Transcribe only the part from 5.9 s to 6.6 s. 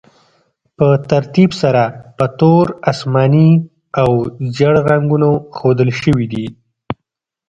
شوي دي.